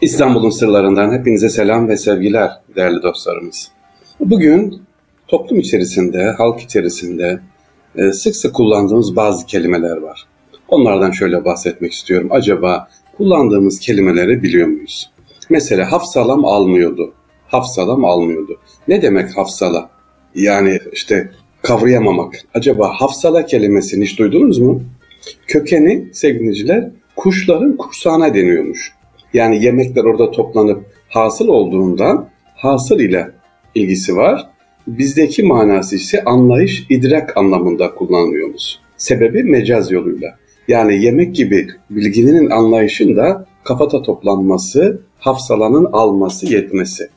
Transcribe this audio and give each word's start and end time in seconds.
İstanbul'un 0.00 0.50
sırlarından 0.50 1.12
hepinize 1.12 1.48
selam 1.48 1.88
ve 1.88 1.96
sevgiler 1.96 2.50
değerli 2.76 3.02
dostlarımız. 3.02 3.70
Bugün 4.20 4.82
toplum 5.28 5.58
içerisinde, 5.58 6.24
halk 6.38 6.60
içerisinde 6.60 7.40
e, 7.96 8.12
sık 8.12 8.36
sık 8.36 8.54
kullandığımız 8.54 9.16
bazı 9.16 9.46
kelimeler 9.46 9.96
var. 9.96 10.26
Onlardan 10.68 11.10
şöyle 11.10 11.44
bahsetmek 11.44 11.92
istiyorum. 11.92 12.28
Acaba 12.30 12.88
kullandığımız 13.16 13.80
kelimeleri 13.80 14.42
biliyor 14.42 14.68
muyuz? 14.68 15.10
Mesela 15.50 15.92
hafsalam 15.92 16.44
almıyordu. 16.44 17.12
Hafsalam 17.48 18.04
almıyordu. 18.04 18.58
Ne 18.88 19.02
demek 19.02 19.36
hafsala? 19.36 19.90
Yani 20.34 20.78
işte 20.92 21.30
kavrayamamak. 21.62 22.34
Acaba 22.54 22.88
hafsala 23.00 23.46
kelimesini 23.46 24.04
hiç 24.04 24.18
duydunuz 24.18 24.58
mu? 24.58 24.82
Kökeni 25.46 26.08
sevgiliciler 26.12 26.90
kuşların 27.16 27.76
kursağına 27.76 28.34
deniyormuş. 28.34 28.99
Yani 29.34 29.64
yemekler 29.64 30.04
orada 30.04 30.30
toplanıp 30.30 30.84
hasıl 31.08 31.48
olduğundan 31.48 32.28
hasıl 32.56 33.00
ile 33.00 33.30
ilgisi 33.74 34.16
var. 34.16 34.46
Bizdeki 34.86 35.42
manası 35.42 35.96
ise 35.96 36.24
anlayış, 36.24 36.86
idrak 36.90 37.36
anlamında 37.36 37.94
kullanılıyormuş. 37.94 38.62
Sebebi 38.96 39.42
mecaz 39.42 39.92
yoluyla. 39.92 40.36
Yani 40.68 41.04
yemek 41.04 41.34
gibi 41.34 41.68
bilginin 41.90 42.50
anlayışında 42.50 43.46
kafata 43.64 44.02
toplanması, 44.02 45.00
hafsalanın 45.18 45.84
alması, 45.84 46.46
yetmesi. 46.46 47.08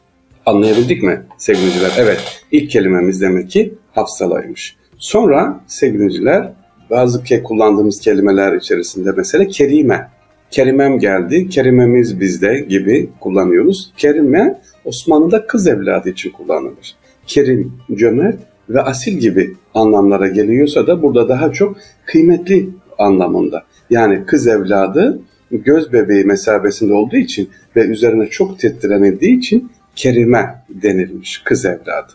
Anlayabildik 0.46 1.04
mi 1.04 1.22
sevgiliciler? 1.38 1.92
Evet, 1.98 2.22
ilk 2.52 2.70
kelimemiz 2.72 3.22
demek 3.22 3.50
ki 3.50 3.74
hafsalaymış. 3.92 4.76
Sonra 4.98 5.64
sevgiliciler 5.68 6.54
bazı 6.90 7.24
ke 7.24 7.44
kullandığımız 7.44 8.00
kelimeler 8.00 8.54
içerisinde 8.54 9.12
mesela 9.18 9.48
kerime. 9.48 10.10
Kerimem 10.54 11.00
geldi, 11.00 11.50
kerimemiz 11.50 12.20
bizde 12.20 12.60
gibi 12.60 13.10
kullanıyoruz. 13.20 13.92
Kerime 13.98 14.62
Osmanlı'da 14.86 15.48
kız 15.48 15.68
evladı 15.68 16.10
için 16.10 16.30
kullanılır. 16.30 16.96
Kerim, 17.28 17.74
cömert 17.96 18.40
ve 18.70 18.82
asil 18.82 19.18
gibi 19.18 19.54
anlamlara 19.74 20.28
geliyorsa 20.28 20.88
da 20.88 21.02
burada 21.02 21.30
daha 21.30 21.52
çok 21.52 21.78
kıymetli 22.06 22.70
anlamında. 22.98 23.64
Yani 23.90 24.26
kız 24.26 24.48
evladı 24.48 25.20
göz 25.52 25.94
bebeği 25.94 26.26
mesabesinde 26.26 26.94
olduğu 26.94 27.18
için 27.18 27.50
ve 27.76 27.86
üzerine 27.86 28.28
çok 28.28 28.60
titrenildiği 28.60 29.38
için 29.38 29.72
kerime 29.96 30.56
denilmiş 30.70 31.42
kız 31.46 31.66
evladı. 31.66 32.14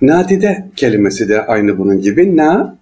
Nadide 0.00 0.68
kelimesi 0.76 1.28
de 1.28 1.46
aynı 1.46 1.78
bunun 1.78 2.00
gibi. 2.00 2.36
Na, 2.36 2.76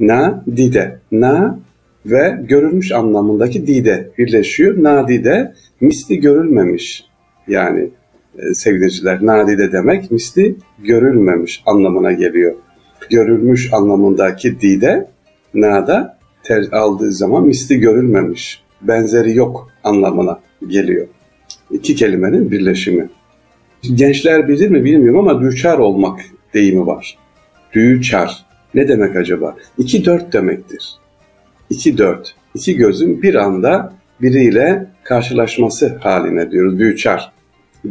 na, 0.00 0.44
dide. 0.56 0.98
Na 1.12 1.58
ve 2.06 2.38
görülmüş 2.48 2.92
anlamındaki 2.92 3.66
dide 3.66 4.10
birleşiyor. 4.18 4.82
Nadide 4.82 5.54
misli 5.80 6.20
görülmemiş. 6.20 7.04
Yani 7.48 7.90
e, 8.38 8.54
sevgiliciler 8.54 9.26
nadide 9.26 9.72
demek 9.72 10.10
misli 10.10 10.56
görülmemiş 10.78 11.62
anlamına 11.66 12.12
geliyor. 12.12 12.54
Görülmüş 13.10 13.72
anlamındaki 13.72 14.60
dide 14.60 15.08
nada 15.54 16.18
ter 16.42 16.64
aldığı 16.72 17.12
zaman 17.12 17.46
misli 17.46 17.80
görülmemiş, 17.80 18.62
benzeri 18.82 19.36
yok 19.36 19.70
anlamına 19.84 20.40
geliyor. 20.68 21.06
İki 21.70 21.94
kelimenin 21.94 22.50
birleşimi. 22.50 23.08
Gençler 23.94 24.48
bilir 24.48 24.70
mi 24.70 24.84
bilmiyorum 24.84 25.28
ama 25.28 25.42
düçar 25.42 25.78
olmak 25.78 26.20
deyimi 26.54 26.86
var. 26.86 27.18
Düçar. 27.72 28.46
Ne 28.74 28.88
demek 28.88 29.16
acaba? 29.16 29.56
İki 29.78 30.04
dört 30.04 30.32
demektir. 30.32 31.00
İki 31.70 31.98
dört. 31.98 32.34
İki 32.54 32.76
gözün 32.76 33.22
bir 33.22 33.34
anda 33.34 33.92
biriyle 34.22 34.86
karşılaşması 35.02 35.96
haline 36.00 36.50
diyoruz. 36.50 36.78
Düçar. 36.78 37.32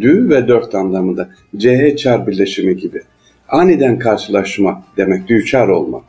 Dü 0.01 0.29
ve 0.29 0.47
dört 0.47 0.75
anlamında. 0.75 1.29
CH 1.57 1.97
çar 1.97 2.27
birleşimi 2.27 2.77
gibi. 2.77 3.01
Aniden 3.49 3.99
karşılaşma 3.99 4.83
demek 4.97 5.27
düçar 5.27 5.67
olmak. 5.67 6.03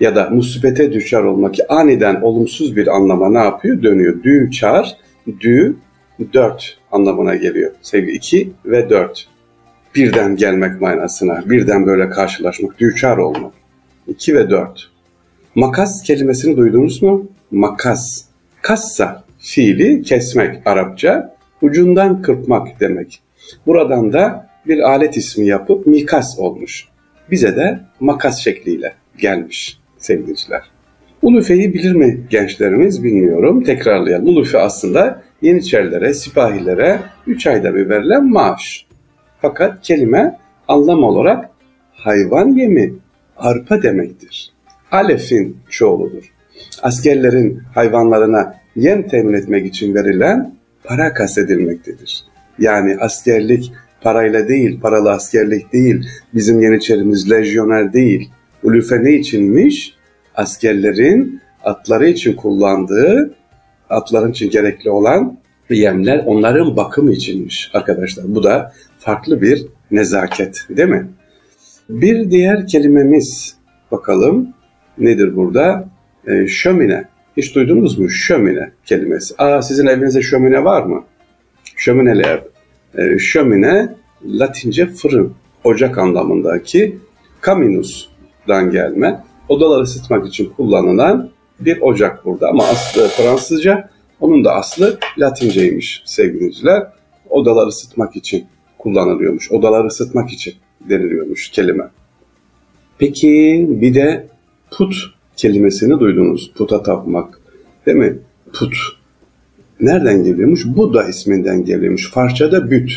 Ya 0.00 0.16
da 0.16 0.30
musibete 0.30 0.92
düşer 0.92 1.22
olmak 1.22 1.54
ki 1.54 1.68
aniden 1.68 2.20
olumsuz 2.20 2.76
bir 2.76 2.86
anlama 2.96 3.30
ne 3.30 3.38
yapıyor? 3.38 3.82
Dönüyor. 3.82 4.22
Düçar, 4.22 4.96
dü, 5.40 5.76
dört 6.32 6.78
anlamına 6.92 7.34
geliyor. 7.34 7.72
Sevgi 7.82 8.12
iki 8.12 8.50
ve 8.64 8.90
dört. 8.90 9.28
Birden 9.94 10.36
gelmek 10.36 10.80
manasına, 10.80 11.42
birden 11.50 11.86
böyle 11.86 12.10
karşılaşmak, 12.10 12.78
düçar 12.78 13.16
olmak. 13.16 13.52
İki 14.06 14.34
ve 14.34 14.50
dört. 14.50 14.90
Makas 15.58 16.02
kelimesini 16.02 16.56
duydunuz 16.56 17.02
mu? 17.02 17.30
Makas. 17.50 18.24
Kassa 18.62 19.24
fiili 19.38 20.02
kesmek 20.02 20.66
Arapça, 20.66 21.36
ucundan 21.62 22.22
kırpmak 22.22 22.80
demek. 22.80 23.20
Buradan 23.66 24.12
da 24.12 24.50
bir 24.66 24.78
alet 24.78 25.16
ismi 25.16 25.46
yapıp 25.46 25.86
mikas 25.86 26.38
olmuş. 26.38 26.88
Bize 27.30 27.56
de 27.56 27.80
makas 28.00 28.38
şekliyle 28.38 28.92
gelmiş 29.18 29.78
sevgiliciler. 29.98 30.62
Ulufe'yi 31.22 31.74
bilir 31.74 31.92
mi 31.92 32.20
gençlerimiz 32.30 33.04
bilmiyorum. 33.04 33.64
Tekrarlayalım. 33.64 34.28
Ulufe 34.28 34.58
aslında 34.58 35.22
Yeniçerilere, 35.42 36.14
sipahilere 36.14 37.00
3 37.26 37.46
ayda 37.46 37.74
bir 37.74 37.88
verilen 37.88 38.30
maaş. 38.30 38.86
Fakat 39.40 39.82
kelime 39.82 40.38
anlam 40.68 41.04
olarak 41.04 41.50
hayvan 41.92 42.48
yemi, 42.48 42.94
arpa 43.36 43.82
demektir. 43.82 44.57
Alef'in 44.92 45.56
çoğuludur. 45.70 46.32
Askerlerin 46.82 47.62
hayvanlarına 47.74 48.54
yem 48.76 49.08
temin 49.08 49.32
etmek 49.34 49.66
için 49.66 49.94
verilen 49.94 50.54
para 50.84 51.14
kastedilmektedir. 51.14 52.24
Yani 52.58 52.96
askerlik 53.00 53.72
parayla 54.00 54.48
değil, 54.48 54.80
paralı 54.80 55.10
askerlik 55.10 55.72
değil, 55.72 56.06
bizim 56.34 56.60
Yeniçerimiz 56.60 57.30
lejyoner 57.30 57.92
değil. 57.92 58.30
Ulufe 58.62 59.04
ne 59.04 59.12
içinmiş? 59.12 59.94
Askerlerin 60.34 61.40
atları 61.64 62.08
için 62.08 62.34
kullandığı, 62.34 63.34
atların 63.90 64.30
için 64.30 64.50
gerekli 64.50 64.90
olan 64.90 65.38
yemler 65.70 66.22
onların 66.26 66.76
bakımı 66.76 67.12
içinmiş 67.12 67.70
arkadaşlar. 67.74 68.34
Bu 68.34 68.42
da 68.42 68.72
farklı 68.98 69.42
bir 69.42 69.66
nezaket 69.90 70.66
değil 70.70 70.88
mi? 70.88 71.08
Bir 71.88 72.30
diğer 72.30 72.66
kelimemiz 72.66 73.56
bakalım 73.90 74.54
nedir 75.00 75.36
burada? 75.36 75.88
E, 76.26 76.46
şömine. 76.46 77.04
Hiç 77.36 77.54
duydunuz 77.54 77.98
mu? 77.98 78.10
Şömine 78.10 78.70
kelimesi. 78.86 79.34
Aa 79.38 79.62
sizin 79.62 79.86
evinizde 79.86 80.22
şömine 80.22 80.64
var 80.64 80.82
mı? 80.82 81.04
Şömineli. 81.76 82.40
E, 82.98 83.18
şömine 83.18 83.94
Latince 84.24 84.86
fırın, 84.86 85.34
ocak 85.64 85.98
anlamındaki 85.98 86.98
caminus'dan 87.46 88.70
gelme. 88.70 89.24
Odaları 89.48 89.82
ısıtmak 89.82 90.26
için 90.26 90.52
kullanılan 90.56 91.30
bir 91.60 91.80
ocak 91.80 92.24
burada 92.24 92.48
ama 92.48 92.64
aslı 92.64 93.08
Fransızca, 93.08 93.90
onun 94.20 94.44
da 94.44 94.54
aslı 94.54 94.98
Latinceymiş 95.18 96.02
sevgiliciler. 96.06 96.86
Odaları 97.30 97.68
ısıtmak 97.68 98.16
için 98.16 98.46
kullanılıyormuş. 98.78 99.52
Odaları 99.52 99.86
ısıtmak 99.86 100.30
için 100.32 100.54
deniliyormuş 100.80 101.50
kelime. 101.50 101.84
Peki 102.98 103.66
bir 103.68 103.94
de 103.94 104.26
put 104.70 104.94
kelimesini 105.36 106.00
duydunuz. 106.00 106.52
Puta 106.54 106.82
tapmak. 106.82 107.40
Değil 107.86 107.96
mi? 107.96 108.18
Put. 108.52 108.74
Nereden 109.80 110.24
geliyormuş? 110.24 110.66
Buda 110.66 111.08
isminden 111.08 111.64
geliyormuş. 111.64 112.10
Farsçada 112.10 112.70
büt. 112.70 112.90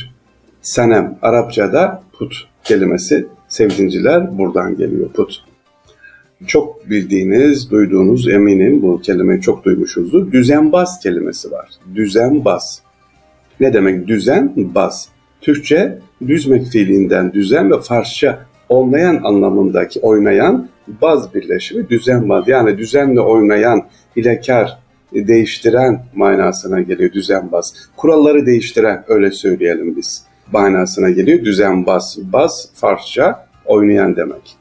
Senem. 0.62 1.18
Arapçada 1.22 2.04
put 2.14 2.36
kelimesi 2.64 3.26
sevdinciler 3.48 4.38
buradan 4.38 4.78
geliyor. 4.78 5.10
Put. 5.10 5.44
Çok 6.48 6.90
bildiğiniz, 6.90 7.72
duyduğunuz 7.72 8.28
eminim 8.28 8.82
bu 8.82 9.02
kelimeyi 9.02 9.42
çok 9.42 9.66
duymuşuzdur. 9.66 10.32
Düzenbaz 10.32 11.00
kelimesi 11.00 11.52
var. 11.52 11.70
Düzenbaz. 11.96 12.82
Ne 13.60 13.74
demek 13.74 14.08
düzen? 14.08 14.54
Baz. 14.56 15.10
Türkçe 15.42 16.00
düzmek 16.28 16.66
fiilinden 16.68 17.34
düzen 17.34 17.72
ve 17.72 17.82
Farsça 17.82 18.46
olmayan 18.70 19.20
anlamındaki 19.24 20.00
oynayan 20.00 20.70
baz 21.02 21.34
birleşimi 21.34 21.90
düzenbaz. 21.90 22.48
Yani 22.48 22.78
düzenle 22.78 23.20
oynayan, 23.20 23.84
hilekar, 24.18 24.78
değiştiren 25.14 26.06
manasına 26.16 26.82
geliyor 26.82 27.12
düzenbaz. 27.12 27.74
Kuralları 27.98 28.46
değiştiren 28.46 29.04
öyle 29.08 29.32
söyleyelim 29.32 29.96
biz 29.96 30.26
manasına 30.52 31.10
geliyor 31.10 31.46
düzenbaz. 31.46 32.18
Baz 32.34 32.70
Farsça 32.74 33.48
oynayan 33.66 34.16
demek. 34.16 34.56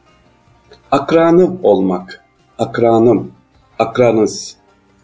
Akranı 0.91 1.51
olmak, 1.63 2.25
akranım, 2.59 3.33
akranız. 3.79 4.57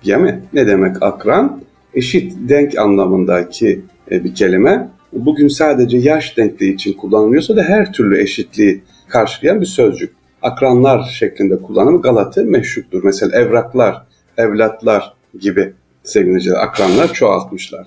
Değil 0.04 0.18
mi? 0.18 0.42
Ne 0.52 0.66
demek 0.66 1.02
akran? 1.02 1.62
Eşit, 1.94 2.34
denk 2.48 2.78
anlamındaki 2.78 3.80
e, 4.10 4.24
bir 4.24 4.34
kelime. 4.34 4.88
Bugün 5.12 5.48
sadece 5.48 5.98
yaş 5.98 6.36
denkliği 6.36 6.74
için 6.74 6.92
kullanılıyorsa 6.92 7.56
da 7.56 7.62
her 7.62 7.92
türlü 7.92 8.22
eşitliği 8.22 8.82
karşılayan 9.08 9.60
bir 9.60 9.66
sözcük. 9.66 10.15
Akranlar 10.42 11.02
şeklinde 11.04 11.56
kullanımı 11.56 12.02
Galatı 12.02 12.44
meşruttur. 12.44 13.04
Mesela 13.04 13.38
evraklar, 13.38 14.02
evlatlar 14.38 15.14
gibi 15.40 15.72
sevgili 16.02 16.56
akranlar 16.56 17.12
çoğaltmışlar. 17.12 17.86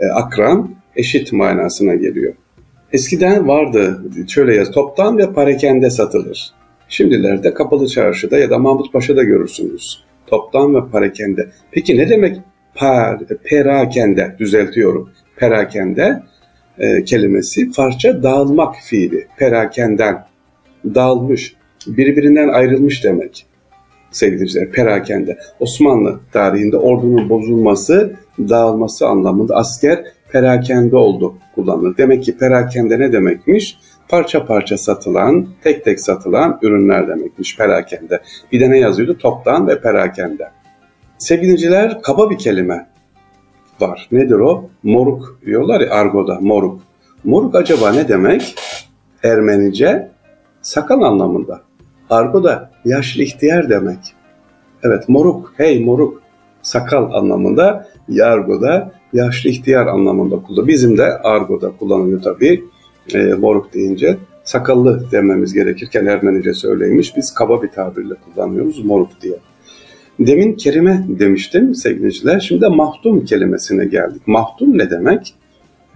e, 0.00 0.06
akran 0.06 0.70
eşit 0.96 1.32
manasına 1.32 1.94
geliyor. 1.94 2.34
Eskiden 2.92 3.48
vardı 3.48 4.02
şöyle 4.28 4.54
yaz 4.54 4.70
toptan 4.70 5.18
ve 5.18 5.32
parakende 5.32 5.90
satılır. 5.90 6.52
Şimdilerde 6.88 7.54
kapalı 7.54 7.86
çarşıda 7.86 8.38
ya 8.38 8.50
da 8.50 8.58
Mahmut 8.58 8.92
Paşa'da 8.92 9.22
görürsünüz. 9.22 10.04
Toptan 10.26 10.74
ve 10.74 10.90
parakende. 10.92 11.48
Peki 11.70 11.98
ne 11.98 12.08
demek 12.08 12.36
par, 12.74 13.18
perakende? 13.44 14.36
Düzeltiyorum. 14.38 15.10
Perakende 15.36 16.22
e, 16.78 17.04
kelimesi 17.04 17.72
parça 17.72 18.22
dağılmak 18.22 18.74
fiili. 18.76 19.26
Perakenden 19.38 20.26
dağılmış, 20.84 21.54
birbirinden 21.86 22.48
ayrılmış 22.48 23.04
demek 23.04 23.46
sevgili 24.10 24.70
perakende. 24.70 25.38
Osmanlı 25.60 26.20
tarihinde 26.32 26.76
ordunun 26.76 27.28
bozulması, 27.28 28.12
dağılması 28.38 29.06
anlamında 29.06 29.56
asker 29.56 30.04
perakende 30.32 30.96
oldu 30.96 31.34
kullanılır. 31.54 31.96
Demek 31.96 32.24
ki 32.24 32.38
perakende 32.38 32.98
ne 32.98 33.12
demekmiş? 33.12 33.78
Parça 34.08 34.46
parça 34.46 34.78
satılan, 34.78 35.48
tek 35.62 35.84
tek 35.84 36.00
satılan 36.00 36.58
ürünler 36.62 37.08
demekmiş 37.08 37.56
perakende. 37.56 38.20
Bir 38.52 38.60
de 38.60 38.70
ne 38.70 38.78
yazıyordu? 38.78 39.18
Toptan 39.18 39.68
ve 39.68 39.80
perakende. 39.80 40.50
Sevgiliciler 41.18 42.02
kaba 42.02 42.30
bir 42.30 42.38
kelime 42.38 42.86
var. 43.80 44.08
Nedir 44.12 44.34
o? 44.34 44.70
Moruk 44.82 45.38
diyorlar 45.46 45.80
ya 45.80 45.90
argoda 45.90 46.38
moruk. 46.40 46.80
Moruk 47.24 47.54
acaba 47.54 47.92
ne 47.92 48.08
demek? 48.08 48.54
Ermenice 49.22 50.08
sakal 50.62 51.02
anlamında. 51.02 51.69
Argoda 52.10 52.70
yaşlı 52.84 53.22
ihtiyar 53.22 53.70
demek. 53.70 53.98
Evet 54.82 55.08
moruk, 55.08 55.54
hey 55.56 55.84
moruk 55.84 56.22
sakal 56.62 57.12
anlamında. 57.12 57.88
Yargoda 58.08 58.92
yaşlı 59.12 59.50
ihtiyar 59.50 59.86
anlamında 59.86 60.36
kullanılıyor. 60.36 60.66
Bizim 60.66 60.98
de 60.98 61.18
argoda 61.18 61.72
kullanılıyor 61.78 62.22
tabii 62.22 62.64
e, 63.14 63.18
moruk 63.18 63.74
deyince. 63.74 64.16
Sakallı 64.44 65.10
dememiz 65.12 65.54
gerekirken 65.54 66.06
Ermenice 66.06 66.54
söyleymiş. 66.54 67.16
Biz 67.16 67.34
kaba 67.34 67.62
bir 67.62 67.68
tabirle 67.68 68.14
kullanıyoruz 68.14 68.84
moruk 68.84 69.20
diye. 69.22 69.36
Demin 70.20 70.54
kerime 70.54 71.06
demiştim 71.08 71.74
sevgiliciler. 71.74 72.40
Şimdi 72.40 72.60
de 72.60 72.68
mahdum 72.68 73.24
kelimesine 73.24 73.84
geldik. 73.84 74.22
Mahdum 74.26 74.78
ne 74.78 74.90
demek? 74.90 75.34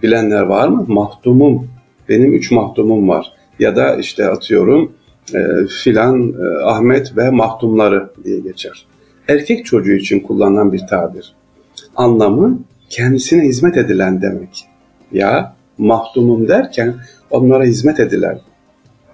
Bilenler 0.03 0.41
var 0.41 0.67
mı? 0.67 0.85
Mahdumum. 0.87 1.67
Benim 2.09 2.33
üç 2.33 2.51
mahdumum 2.51 3.09
var. 3.09 3.33
Ya 3.59 3.75
da 3.75 3.95
işte 3.95 4.27
atıyorum 4.27 4.91
e, 5.33 5.67
filan 5.83 6.33
e, 6.33 6.63
Ahmet 6.63 7.17
ve 7.17 7.29
mahdumları 7.29 8.09
diye 8.23 8.39
geçer. 8.39 8.85
Erkek 9.27 9.65
çocuğu 9.65 9.93
için 9.93 10.19
kullanılan 10.19 10.73
bir 10.73 10.87
tabir. 10.89 11.35
Anlamı 11.95 12.59
kendisine 12.89 13.43
hizmet 13.43 13.77
edilen 13.77 14.21
demek. 14.21 14.65
Ya 15.11 15.55
mahdumum 15.77 16.47
derken 16.47 16.95
onlara 17.29 17.63
hizmet 17.63 17.99
edilen. 17.99 18.39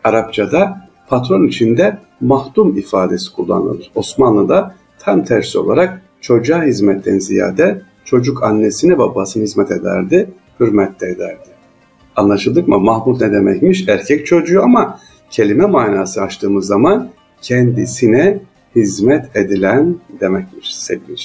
Arapçada 0.03 0.89
patron 1.07 1.47
içinde 1.47 1.97
mahdum 2.21 2.77
ifadesi 2.77 3.33
kullanılır. 3.33 3.91
Osmanlı'da 3.95 4.75
tam 4.99 5.23
tersi 5.23 5.57
olarak 5.57 6.01
çocuğa 6.21 6.63
hizmetten 6.63 7.19
ziyade 7.19 7.81
çocuk 8.05 8.43
annesine 8.43 8.97
babasına 8.97 9.43
hizmet 9.43 9.71
ederdi, 9.71 10.29
hürmet 10.59 11.01
de 11.01 11.07
ederdi. 11.07 11.49
Anlaşıldık 12.15 12.67
mı? 12.67 12.79
Mahmud 12.79 13.21
ne 13.21 13.31
demekmiş? 13.31 13.87
Erkek 13.87 14.25
çocuğu 14.25 14.63
ama 14.63 14.99
kelime 15.31 15.65
manası 15.65 16.21
açtığımız 16.21 16.67
zaman 16.67 17.09
kendisine 17.41 18.39
hizmet 18.75 19.35
edilen 19.35 19.95
demekmiş 20.19 20.75
sevgili 20.75 21.15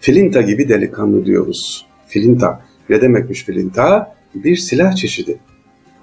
Filinta 0.00 0.40
gibi 0.40 0.68
delikanlı 0.68 1.26
diyoruz. 1.26 1.86
Filinta. 2.08 2.62
Ne 2.88 3.00
demekmiş 3.00 3.44
filinta? 3.44 4.14
Bir 4.34 4.56
silah 4.56 4.96
çeşidi. 4.96 5.38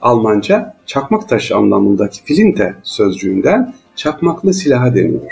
Almanca 0.02 0.78
çakmak 0.86 1.30
taşı 1.30 1.56
anlamındaki 1.56 2.24
filinte 2.24 2.76
sözcüğünden 2.84 3.74
çakmaklı 3.96 4.54
silaha 4.54 4.96
deniyor. 4.96 5.32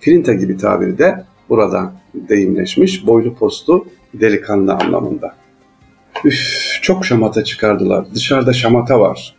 Filinta 0.00 0.34
gibi 0.34 0.56
tabiri 0.56 0.98
de 0.98 1.24
buradan 1.48 1.92
deyimleşmiş 2.14 3.06
boylu 3.06 3.34
postlu 3.34 3.86
delikanlı 4.14 4.74
anlamında. 4.74 5.34
Üf, 6.24 6.78
çok 6.82 7.06
şamata 7.06 7.44
çıkardılar. 7.44 8.06
Dışarıda 8.14 8.52
şamata 8.52 9.00
var 9.00 9.36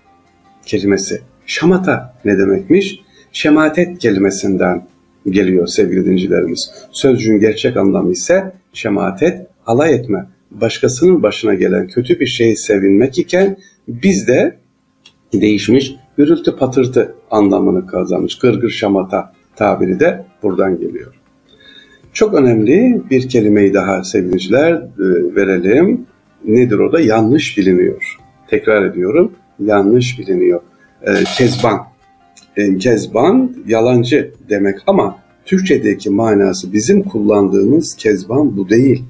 kelimesi. 0.66 1.22
Şamata 1.46 2.14
ne 2.26 2.38
demekmiş? 2.38 3.00
Şematet 3.32 4.00
kelimesinden 4.00 4.88
geliyor 5.30 5.68
sevgili 5.68 6.06
dincilerimiz. 6.06 6.72
Sözcüğün 6.92 7.40
gerçek 7.40 7.78
anlamı 7.78 8.12
ise 8.12 8.54
şematet, 8.74 9.48
alay 9.66 9.94
etme, 9.94 10.26
başkasının 10.52 11.24
başına 11.24 11.54
gelen 11.54 11.88
kötü 11.88 12.20
bir 12.20 12.26
şeyi 12.26 12.58
sevinmek 12.58 13.20
iken 13.20 13.58
bizde 13.88 14.56
değişmiş 15.34 15.96
gürültü 16.18 16.56
patırtı 16.56 17.16
anlamını 17.32 17.88
kazanmış. 17.88 18.38
Gırgır 18.38 18.70
şamata 18.70 19.34
tabiri 19.56 20.00
de 20.00 20.26
buradan 20.44 20.80
geliyor. 20.80 21.14
Çok 22.14 22.34
önemli 22.34 23.02
bir 23.10 23.30
kelimeyi 23.30 23.74
daha 23.74 24.04
sevgiliciler 24.04 24.74
e, 24.74 24.86
verelim. 25.36 26.06
Nedir 26.46 26.80
o 26.80 26.92
da? 26.92 27.00
Yanlış 27.00 27.58
biliniyor. 27.58 28.18
Tekrar 28.48 28.86
ediyorum. 28.86 29.32
Yanlış 29.60 30.20
biliniyor 30.20 30.62
e, 31.04 31.12
kezban. 31.38 31.80
E, 32.58 32.78
kezban 32.78 33.56
yalancı 33.68 34.34
demek 34.50 34.80
ama 34.88 35.20
Türkçedeki 35.46 36.10
manası 36.10 36.74
bizim 36.74 37.04
kullandığımız 37.04 37.96
kezban 37.96 38.58
bu 38.58 38.70
değil. 38.70 39.04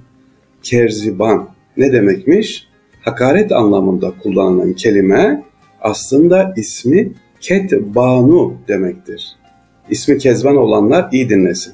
Kerziban 0.63 1.49
ne 1.77 1.91
demekmiş? 1.91 2.67
Hakaret 3.01 3.51
anlamında 3.51 4.13
kullanılan 4.23 4.73
kelime 4.73 5.43
aslında 5.81 6.53
ismi 6.57 7.11
ketbanu 7.41 8.53
demektir. 8.67 9.35
İsmi 9.89 10.17
Kezban 10.17 10.55
olanlar 10.57 11.09
iyi 11.11 11.29
dinlesin. 11.29 11.73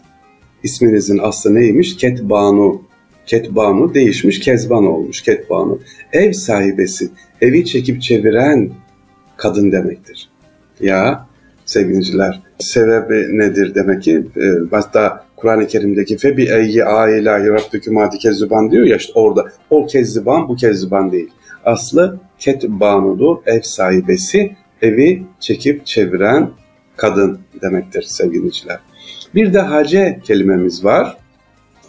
İsminizin 0.63 1.17
aslı 1.17 1.55
neymiş? 1.55 1.97
Ketbanu. 1.97 2.81
Ketbanu 3.25 3.93
değişmiş, 3.93 4.39
Kezban 4.39 4.85
olmuş, 4.85 5.21
Ketbanu. 5.21 5.79
Ev 6.13 6.33
sahibesi, 6.33 7.09
evi 7.41 7.65
çekip 7.65 8.01
çeviren 8.01 8.71
kadın 9.39 9.71
demektir. 9.71 10.29
Ya 10.81 11.25
sevgiliciler 11.65 12.41
sebebi 12.59 13.37
nedir 13.37 13.75
demek 13.75 14.03
ki 14.03 14.23
e, 14.37 14.45
hatta 14.71 15.25
Kur'an-ı 15.35 15.67
Kerim'deki 15.67 16.17
fe 16.17 16.37
bi 16.37 16.49
eyyi 16.49 16.85
ailahi 16.85 17.49
rabbüküm 17.49 17.97
adi 17.97 18.17
kezzüban 18.17 18.71
diyor 18.71 18.85
ya 18.85 18.97
işte 18.97 19.13
orada 19.15 19.45
o 19.69 19.85
kezzüban 19.85 20.47
bu 20.47 20.55
kezzüban 20.55 21.11
değil. 21.11 21.29
Aslı 21.65 22.19
ketbanudur 22.39 23.37
ev 23.45 23.61
sahibesi 23.61 24.55
evi 24.81 25.23
çekip 25.39 25.85
çeviren 25.85 26.49
kadın 26.97 27.39
demektir 27.61 28.01
sevgiliciler. 28.01 28.79
Bir 29.35 29.53
de 29.53 29.59
hace 29.59 30.19
kelimemiz 30.23 30.85
var. 30.85 31.17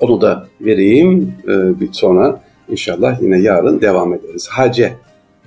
Onu 0.01 0.21
da 0.21 0.47
vereyim 0.61 1.35
e, 1.45 1.81
bir 1.81 1.93
sonra 1.93 2.43
inşallah 2.69 3.23
yine 3.23 3.39
yarın 3.39 3.81
devam 3.81 4.15
ederiz. 4.15 4.49
Hace 4.51 4.97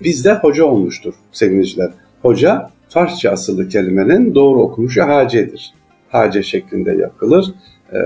bizde 0.04 0.34
hoca 0.34 0.66
olmuştur 0.66 1.14
sevgiliciler. 1.32 1.92
Hoca 2.22 2.70
Farsça 2.90 3.32
asıllı 3.32 3.68
kelimenin 3.68 4.36
doğru 4.36 4.62
okunuşu 4.62 5.04
hacedir. 5.04 5.74
Hace 6.10 6.44
şeklinde 6.44 6.92
yapılır. 6.92 7.54
Ee, 7.94 7.98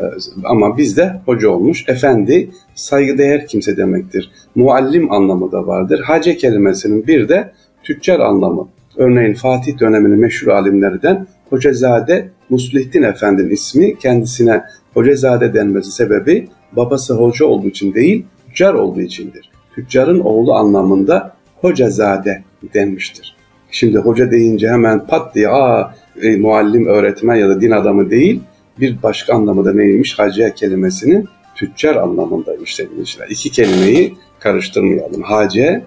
ama 0.43 0.77
bizde 0.77 1.21
hoca 1.25 1.49
olmuş. 1.49 1.85
Efendi 1.87 2.49
saygıdeğer 2.75 3.47
kimse 3.47 3.77
demektir. 3.77 4.31
Muallim 4.55 5.11
anlamı 5.11 5.51
da 5.51 5.67
vardır. 5.67 6.01
Hace 6.05 6.37
kelimesinin 6.37 7.07
bir 7.07 7.29
de 7.29 7.51
tüccar 7.83 8.19
anlamı. 8.19 8.67
Örneğin 8.97 9.33
Fatih 9.33 9.79
döneminin 9.79 10.19
meşhur 10.19 10.47
alimlerinden 10.47 11.27
Hocazade 11.49 12.29
Muslihdin 12.49 13.03
Efendi'nin 13.03 13.49
ismi 13.49 13.99
kendisine 13.99 14.63
Hocazade 14.93 15.53
denmesi 15.53 15.91
sebebi 15.91 16.47
babası 16.71 17.13
hoca 17.13 17.45
olduğu 17.45 17.67
için 17.67 17.93
değil, 17.93 18.25
tüccar 18.47 18.73
olduğu 18.73 19.01
içindir. 19.01 19.51
Tüccarın 19.75 20.19
oğlu 20.19 20.53
anlamında 20.53 21.36
hocazade 21.61 22.43
denmiştir. 22.73 23.35
Şimdi 23.71 23.97
hoca 23.97 24.31
deyince 24.31 24.69
hemen 24.69 25.07
pat 25.07 25.35
diye 25.35 25.49
aa 25.49 25.95
e, 26.21 26.37
muallim, 26.37 26.85
öğretmen 26.85 27.35
ya 27.35 27.49
da 27.49 27.61
din 27.61 27.71
adamı 27.71 28.09
değil 28.09 28.41
bir 28.79 29.03
başka 29.03 29.33
anlamı 29.33 29.65
da 29.65 29.73
neymiş? 29.73 30.19
Haciye 30.19 30.53
kelimesinin 30.53 31.27
tüccar 31.55 31.95
anlamındaymış 31.95 32.75
sevgili 32.75 33.01
işler. 33.01 33.27
İki 33.29 33.51
kelimeyi 33.51 34.13
karıştırmayalım. 34.39 35.21
Hace 35.21 35.83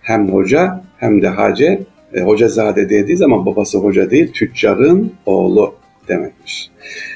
hem 0.00 0.32
hoca 0.32 0.84
hem 0.96 1.22
de 1.22 1.28
hace 1.28 1.82
e, 2.14 2.20
hocazade 2.20 2.90
dediği 2.90 3.16
zaman 3.16 3.46
babası 3.46 3.78
hoca 3.78 4.10
değil 4.10 4.32
tüccarın 4.32 5.12
oğlu 5.26 5.74
demekmiş. 6.08 6.70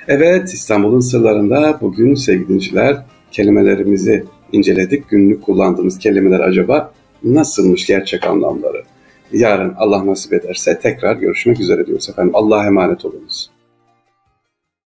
Evet 0.09 0.55
İstanbul'un 0.55 1.01
sırlarında 1.01 1.79
bugün 1.81 2.15
sevgili 2.15 2.49
dinciler 2.49 2.97
kelimelerimizi 3.33 4.25
inceledik. 4.53 5.09
Günlük 5.09 5.43
kullandığımız 5.43 5.99
kelimeler 5.99 6.41
acaba 6.41 6.93
nasılmış 7.25 7.87
gerçek 7.87 8.27
anlamları? 8.27 8.83
Yarın 9.33 9.75
Allah 9.79 10.07
nasip 10.07 10.33
ederse 10.33 10.79
tekrar 10.79 11.17
görüşmek 11.17 11.61
üzere 11.61 11.87
diyoruz 11.87 12.09
efendim. 12.09 12.37
Allah'a 12.37 12.67
emanet 12.67 13.05
olunuz. 13.05 13.51